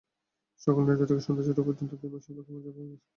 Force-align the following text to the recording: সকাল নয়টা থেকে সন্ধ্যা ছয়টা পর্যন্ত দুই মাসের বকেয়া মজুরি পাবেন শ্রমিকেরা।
সকাল 0.61 0.83
নয়টা 0.83 1.05
থেকে 1.05 1.21
সন্ধ্যা 1.25 1.45
ছয়টা 1.47 1.63
পর্যন্ত 1.67 1.91
দুই 1.93 2.09
মাসের 2.13 2.33
বকেয়া 2.37 2.53
মজুরি 2.55 2.67
পাবেন 2.67 2.87
শ্রমিকেরা। 2.87 3.07